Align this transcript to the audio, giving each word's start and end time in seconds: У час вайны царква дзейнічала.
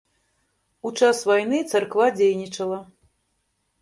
У 0.89 0.91
час 1.01 1.21
вайны 1.31 1.59
царква 1.75 2.07
дзейнічала. 2.19 2.79